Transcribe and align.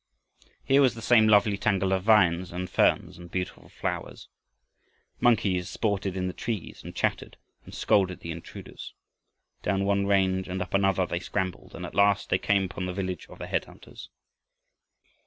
Here 0.63 0.81
was 0.81 0.95
the 0.95 1.01
same 1.03 1.27
lovely 1.27 1.59
tangle 1.59 1.93
of 1.93 2.01
vines 2.01 2.51
and 2.51 2.67
ferns 2.67 3.19
and 3.19 3.29
beautiful 3.29 3.69
flowers. 3.69 4.29
Monkeys 5.19 5.69
sported 5.69 6.17
in 6.17 6.25
the 6.25 6.33
trees 6.33 6.83
and 6.83 6.95
chattered 6.95 7.37
and 7.65 7.75
scolded 7.75 8.21
the 8.21 8.31
intruders. 8.31 8.95
Down 9.61 9.85
one 9.85 10.07
range 10.07 10.47
and 10.47 10.59
up 10.59 10.73
another 10.73 11.05
they 11.05 11.19
scrambled 11.19 11.75
and 11.75 11.85
at 11.85 11.93
last 11.93 12.31
they 12.31 12.39
came 12.39 12.63
upon 12.63 12.87
the 12.87 12.93
village 12.95 13.27
of 13.29 13.37
the 13.37 13.45
head 13.45 13.65
hunters. 13.65 14.09